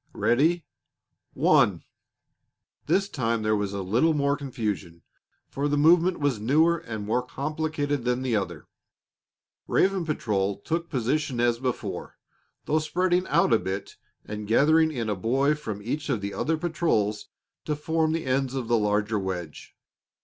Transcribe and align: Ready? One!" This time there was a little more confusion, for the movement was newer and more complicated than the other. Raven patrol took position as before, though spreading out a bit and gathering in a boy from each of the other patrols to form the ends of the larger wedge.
Ready? 0.15 0.65
One!" 1.35 1.83
This 2.87 3.07
time 3.07 3.43
there 3.43 3.55
was 3.55 3.71
a 3.71 3.83
little 3.83 4.15
more 4.15 4.35
confusion, 4.35 5.03
for 5.47 5.67
the 5.67 5.77
movement 5.77 6.19
was 6.19 6.39
newer 6.39 6.79
and 6.79 7.05
more 7.05 7.21
complicated 7.21 8.03
than 8.03 8.23
the 8.23 8.35
other. 8.35 8.65
Raven 9.67 10.03
patrol 10.03 10.57
took 10.57 10.89
position 10.89 11.39
as 11.39 11.59
before, 11.59 12.17
though 12.65 12.79
spreading 12.79 13.27
out 13.27 13.53
a 13.53 13.59
bit 13.59 13.95
and 14.25 14.47
gathering 14.47 14.91
in 14.91 15.07
a 15.07 15.15
boy 15.15 15.53
from 15.53 15.83
each 15.83 16.09
of 16.09 16.19
the 16.21 16.33
other 16.33 16.57
patrols 16.57 17.27
to 17.65 17.75
form 17.75 18.11
the 18.11 18.25
ends 18.25 18.55
of 18.55 18.67
the 18.67 18.79
larger 18.79 19.19
wedge. 19.19 19.75